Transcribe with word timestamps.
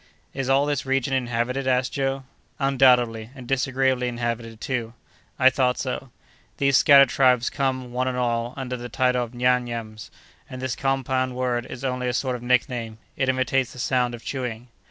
"Is 0.33 0.49
all 0.49 0.65
this 0.65 0.83
region 0.83 1.13
inhabited?" 1.13 1.67
asked 1.67 1.93
Joe. 1.93 2.23
"Undoubtedly; 2.57 3.29
and 3.35 3.47
disagreeably 3.47 4.07
inhabited, 4.07 4.59
too." 4.59 4.95
"I 5.37 5.51
thought 5.51 5.77
so." 5.77 6.09
"These 6.57 6.75
scattered 6.77 7.09
tribes 7.09 7.51
come, 7.51 7.93
one 7.93 8.07
and 8.07 8.17
all, 8.17 8.55
under 8.57 8.75
the 8.77 8.89
title 8.89 9.23
of 9.23 9.35
Nyam 9.35 9.65
Nyams, 9.65 10.09
and 10.49 10.59
this 10.59 10.75
compound 10.75 11.35
word 11.35 11.67
is 11.67 11.83
only 11.83 12.07
a 12.07 12.13
sort 12.13 12.35
of 12.35 12.41
nickname. 12.41 12.97
It 13.15 13.29
imitates 13.29 13.73
the 13.73 13.77
sound 13.77 14.15
of 14.15 14.23
chewing." 14.25 14.69